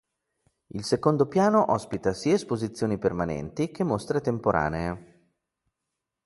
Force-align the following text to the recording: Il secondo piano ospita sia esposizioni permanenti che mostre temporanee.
Il 0.69 0.83
secondo 0.83 1.27
piano 1.27 1.71
ospita 1.71 2.11
sia 2.13 2.33
esposizioni 2.33 2.97
permanenti 2.97 3.69
che 3.69 3.83
mostre 3.83 4.19
temporanee. 4.19 5.29